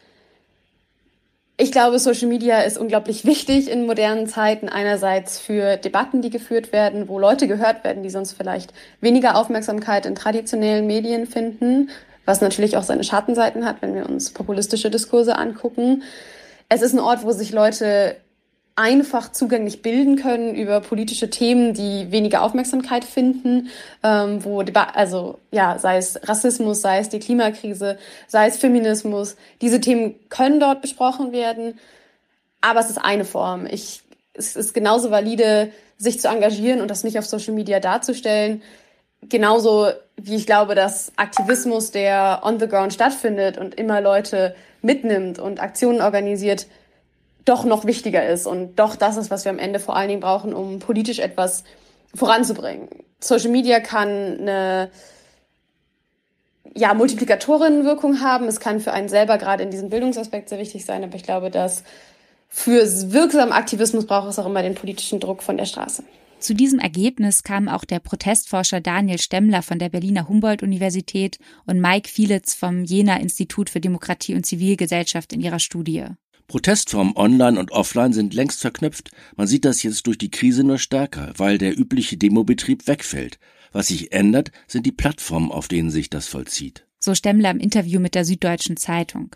Ich 1.57 1.73
glaube, 1.73 1.99
Social 1.99 2.29
Media 2.29 2.61
ist 2.61 2.79
unglaublich 2.79 3.25
wichtig 3.25 3.69
in 3.69 3.87
modernen 3.87 4.29
Zeiten. 4.29 4.69
Einerseits 4.69 5.41
für 5.41 5.79
Debatten, 5.79 6.23
die 6.23 6.31
geführt 6.31 6.73
werden, 6.73 7.09
wo 7.09 7.19
Leute 7.19 7.49
gehört 7.49 7.83
werden, 7.83 8.05
die 8.05 8.11
sonst 8.11 8.35
vielleicht 8.35 8.73
weniger 9.01 9.35
Aufmerksamkeit 9.37 10.07
in 10.07 10.15
traditionellen 10.15 10.87
Medien 10.87 11.27
finden 11.27 11.91
was 12.27 12.43
natürlich 12.43 12.77
auch 12.77 12.83
seine 12.83 13.05
Schattenseiten 13.05 13.65
hat, 13.65 13.81
wenn 13.81 13.95
wir 13.95 14.07
uns 14.07 14.31
populistische 14.31 14.91
Diskurse 14.91 15.39
angucken. 15.39 16.03
Es 16.69 16.83
ist 16.83 16.93
ein 16.93 17.01
Ort, 17.01 17.25
wo 17.25 17.33
sich 17.33 17.53
Leute 17.53 18.17
einfach 18.77 19.33
zugänglich 19.33 19.81
bilden 19.81 20.17
können 20.17 20.55
über 20.55 20.83
politische 20.83 21.31
Themen, 21.31 21.73
die 21.73 22.13
weniger 22.13 22.43
Aufmerksamkeit 22.43 23.05
finden, 23.05 23.71
ähm, 24.03 24.45
wo 24.45 24.61
also 24.61 25.39
ja, 25.51 25.79
sei 25.79 25.97
es 25.97 26.21
Rassismus, 26.29 26.83
sei 26.83 26.99
es 26.99 27.09
die 27.09 27.19
Klimakrise, 27.19 27.97
sei 28.27 28.49
es 28.49 28.59
Feminismus, 28.59 29.37
diese 29.63 29.81
Themen 29.81 30.15
können 30.29 30.61
dort 30.61 30.83
besprochen 30.83 31.33
werden, 31.33 31.79
aber 32.61 32.81
es 32.81 32.91
ist 32.91 32.99
eine 32.99 33.25
Form. 33.25 33.67
Ich, 33.67 34.03
es 34.35 34.57
ist 34.57 34.75
genauso 34.75 35.11
valide, 35.11 35.71
sich 35.97 36.21
zu 36.21 36.29
engagieren 36.29 36.83
und 36.83 36.91
das 36.91 37.03
nicht 37.03 37.19
auf 37.19 37.25
Social 37.25 37.55
Media 37.55 37.81
darzustellen, 37.81 38.61
genauso 39.23 39.91
wie 40.17 40.37
ich 40.37 40.47
glaube, 40.47 40.75
dass 40.75 41.13
Aktivismus, 41.17 41.91
der 41.91 42.41
on 42.43 42.59
the 42.59 42.69
ground 42.69 42.93
stattfindet 42.93 43.59
und 43.59 43.75
immer 43.75 44.01
Leute 44.01 44.55
mitnimmt 44.83 45.39
und 45.39 45.61
Aktionen 45.61 46.01
organisiert, 46.01 46.67
doch 47.45 47.65
noch 47.65 47.85
wichtiger 47.85 48.27
ist 48.27 48.47
und 48.47 48.77
doch 48.77 48.97
das 48.97 49.17
ist, 49.17 49.31
was 49.31 49.45
wir 49.45 49.51
am 49.51 49.59
Ende 49.59 49.79
vor 49.79 49.97
allen 49.97 50.09
Dingen 50.09 50.21
brauchen, 50.21 50.53
um 50.53 50.79
politisch 50.81 51.21
etwas 51.21 51.65
voranzubringen. 52.15 52.89
Social 53.21 53.51
Media 53.51 53.81
kann 53.81 54.09
eine 54.41 54.91
ja, 56.75 56.93
Multiplikatorinnenwirkung 56.95 58.21
haben. 58.21 58.47
Es 58.47 58.61
kann 58.61 58.81
für 58.81 58.93
einen 58.93 59.09
selber 59.09 59.39
gerade 59.39 59.63
in 59.63 59.71
diesem 59.71 59.91
Bildungsaspekt 59.91 60.49
sehr 60.49 60.59
wichtig 60.59 60.85
sein, 60.85 61.05
aber 61.05 61.15
ich 61.15 61.23
glaube, 61.23 61.51
dass 61.51 61.85
für 62.49 62.83
wirksamen 63.13 63.53
Aktivismus 63.53 64.07
braucht 64.07 64.29
es 64.29 64.39
auch 64.39 64.47
immer 64.47 64.63
den 64.63 64.75
politischen 64.75 65.21
Druck 65.21 65.43
von 65.43 65.57
der 65.57 65.67
Straße. 65.67 66.03
Zu 66.39 66.55
diesem 66.55 66.79
Ergebnis 66.79 67.43
kamen 67.43 67.69
auch 67.69 67.85
der 67.85 67.99
Protestforscher 67.99 68.81
Daniel 68.81 69.19
Stemmler 69.19 69.63
von 69.63 69.79
der 69.79 69.89
Berliner 69.89 70.29
Humboldt-Universität 70.29 71.39
und 71.65 71.81
Mike 71.81 72.09
Fielitz 72.09 72.55
vom 72.55 72.85
Jena 72.85 73.17
Institut 73.17 73.71
für 73.71 73.81
Demokratie 73.81 74.35
und 74.35 74.45
Zivilgesellschaft 74.45 75.33
in 75.33 75.41
ihrer 75.41 75.59
Studie. 75.59 76.05
Protestformen 76.47 77.17
online 77.17 77.59
und 77.59 77.73
offline 77.73 78.13
sind 78.13 78.35
längst 78.35 78.61
verknüpft. 78.61 79.11
Man 79.37 79.49
sieht 79.49 79.65
das 79.65 79.83
jetzt 79.83 80.07
durch 80.07 80.19
die 80.19 80.31
Krise 80.31 80.63
nur 80.63 80.79
stärker, 80.79 81.33
weil 81.37 81.59
der 81.59 81.77
übliche 81.77 82.17
Demobetrieb 82.17 82.87
wegfällt. 82.87 83.39
Was 83.73 83.89
sich 83.89 84.13
ändert, 84.13 84.53
sind 84.69 84.87
die 84.87 84.93
Plattformen, 84.93 85.51
auf 85.51 85.67
denen 85.67 85.91
sich 85.91 86.09
das 86.09 86.29
vollzieht. 86.29 86.87
So 87.01 87.15
Stemmler 87.15 87.51
im 87.51 87.59
Interview 87.59 87.99
mit 87.99 88.15
der 88.15 88.25
Süddeutschen 88.25 88.77
Zeitung. 88.77 89.35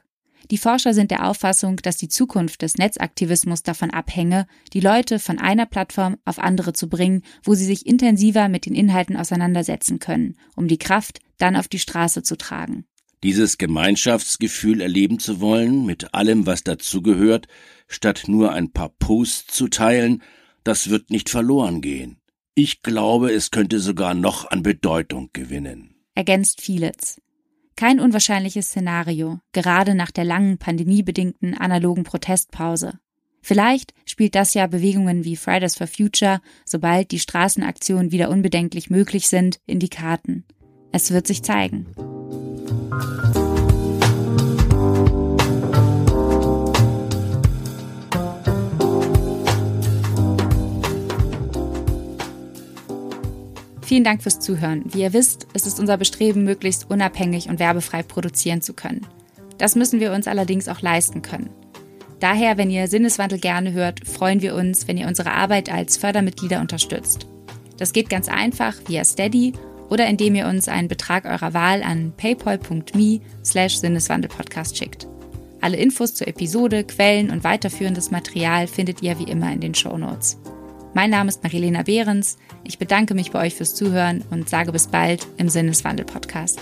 Die 0.50 0.58
Forscher 0.58 0.94
sind 0.94 1.12
der 1.12 1.28
Auffassung, 1.28 1.76
dass 1.76 1.96
die 1.96 2.08
Zukunft 2.08 2.62
des 2.62 2.76
Netzaktivismus 2.76 3.62
davon 3.62 3.90
abhänge, 3.90 4.48
die 4.72 4.80
Leute 4.80 5.20
von 5.20 5.38
einer 5.38 5.64
Plattform 5.64 6.16
auf 6.24 6.40
andere 6.40 6.72
zu 6.72 6.88
bringen, 6.88 7.22
wo 7.44 7.54
sie 7.54 7.64
sich 7.64 7.86
intensiver 7.86 8.48
mit 8.48 8.66
den 8.66 8.74
Inhalten 8.74 9.16
auseinandersetzen 9.16 10.00
können, 10.00 10.36
um 10.56 10.66
die 10.66 10.78
Kraft 10.78 11.20
dann 11.38 11.54
auf 11.54 11.68
die 11.68 11.78
Straße 11.78 12.24
zu 12.24 12.36
tragen. 12.36 12.84
Dieses 13.22 13.58
Gemeinschaftsgefühl 13.58 14.80
erleben 14.80 15.20
zu 15.20 15.40
wollen, 15.40 15.86
mit 15.86 16.14
allem, 16.14 16.46
was 16.46 16.64
dazugehört, 16.64 17.46
statt 17.86 18.24
nur 18.26 18.52
ein 18.52 18.72
paar 18.72 18.88
Posts 18.88 19.54
zu 19.54 19.68
teilen, 19.68 20.22
das 20.64 20.90
wird 20.90 21.10
nicht 21.10 21.28
verloren 21.28 21.80
gehen. 21.80 22.18
Ich 22.54 22.82
glaube, 22.82 23.30
es 23.32 23.50
könnte 23.52 23.78
sogar 23.78 24.14
noch 24.14 24.50
an 24.50 24.62
Bedeutung 24.62 25.30
gewinnen. 25.32 25.94
Ergänzt 26.14 26.60
Fielitz. 26.60 27.20
Kein 27.80 27.98
unwahrscheinliches 27.98 28.66
Szenario, 28.66 29.40
gerade 29.52 29.94
nach 29.94 30.10
der 30.10 30.24
langen 30.24 30.58
pandemiebedingten 30.58 31.56
analogen 31.56 32.04
Protestpause. 32.04 32.98
Vielleicht 33.40 33.94
spielt 34.04 34.34
das 34.34 34.52
ja 34.52 34.66
Bewegungen 34.66 35.24
wie 35.24 35.34
Fridays 35.34 35.76
for 35.76 35.86
Future, 35.86 36.42
sobald 36.66 37.10
die 37.10 37.18
Straßenaktionen 37.18 38.12
wieder 38.12 38.28
unbedenklich 38.28 38.90
möglich 38.90 39.28
sind, 39.28 39.60
in 39.64 39.78
die 39.78 39.88
Karten. 39.88 40.44
Es 40.92 41.10
wird 41.10 41.26
sich 41.26 41.42
zeigen. 41.42 41.86
Vielen 53.90 54.04
Dank 54.04 54.22
fürs 54.22 54.38
Zuhören. 54.38 54.84
Wie 54.84 55.00
ihr 55.00 55.12
wisst, 55.12 55.48
ist 55.52 55.66
es 55.66 55.80
unser 55.80 55.96
Bestreben, 55.96 56.44
möglichst 56.44 56.88
unabhängig 56.88 57.48
und 57.48 57.58
werbefrei 57.58 58.04
produzieren 58.04 58.62
zu 58.62 58.72
können. 58.72 59.04
Das 59.58 59.74
müssen 59.74 59.98
wir 59.98 60.12
uns 60.12 60.28
allerdings 60.28 60.68
auch 60.68 60.80
leisten 60.80 61.22
können. 61.22 61.50
Daher, 62.20 62.56
wenn 62.56 62.70
ihr 62.70 62.86
Sinneswandel 62.86 63.40
gerne 63.40 63.72
hört, 63.72 64.06
freuen 64.06 64.42
wir 64.42 64.54
uns, 64.54 64.86
wenn 64.86 64.96
ihr 64.96 65.08
unsere 65.08 65.32
Arbeit 65.32 65.72
als 65.72 65.96
Fördermitglieder 65.96 66.60
unterstützt. 66.60 67.26
Das 67.78 67.92
geht 67.92 68.08
ganz 68.08 68.28
einfach 68.28 68.76
via 68.86 69.02
Steady 69.04 69.54
oder 69.88 70.06
indem 70.06 70.36
ihr 70.36 70.46
uns 70.46 70.68
einen 70.68 70.86
Betrag 70.86 71.24
eurer 71.24 71.52
Wahl 71.52 71.82
an 71.82 72.12
paypal.me 72.16 73.20
slash 73.44 73.78
Sinneswandelpodcast 73.78 74.78
schickt. 74.78 75.08
Alle 75.60 75.78
Infos 75.78 76.14
zur 76.14 76.28
Episode, 76.28 76.84
Quellen 76.84 77.30
und 77.30 77.42
weiterführendes 77.42 78.12
Material 78.12 78.68
findet 78.68 79.02
ihr 79.02 79.18
wie 79.18 79.28
immer 79.28 79.52
in 79.52 79.60
den 79.60 79.74
Show 79.74 79.98
Notes. 79.98 80.38
Mein 80.92 81.10
Name 81.10 81.28
ist 81.28 81.42
Marilena 81.42 81.82
Behrens. 81.82 82.36
Ich 82.64 82.78
bedanke 82.78 83.14
mich 83.14 83.30
bei 83.30 83.46
euch 83.46 83.54
fürs 83.54 83.74
Zuhören 83.74 84.24
und 84.30 84.48
sage 84.48 84.72
bis 84.72 84.88
bald 84.88 85.26
im 85.36 85.48
Sinneswandel-Podcast. 85.48 86.60